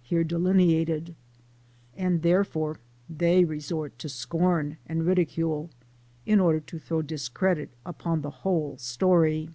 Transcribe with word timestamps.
here 0.00 0.24
delineated, 0.24 1.14
and 1.94 2.22
therefore 2.22 2.78
they 3.10 3.44
resort 3.44 3.98
to 3.98 4.08
scorn 4.08 4.78
and 4.86 5.04
ridicule, 5.04 5.68
in 6.24 6.40
order 6.40 6.58
to 6.60 6.78
throw 6.78 7.02
discredit 7.02 7.68
upon 7.84 8.22
the 8.22 8.30
whole 8.30 8.78
story. 8.78 9.50